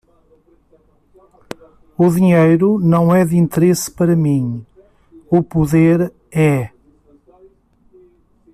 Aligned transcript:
O 1.95 2.09
dinheiro 2.09 2.79
não 2.79 3.15
é 3.15 3.23
de 3.23 3.37
interesse 3.37 3.91
para 3.91 4.15
mim, 4.15 4.65
o 5.29 5.43
poder 5.43 6.11
é. 6.31 6.71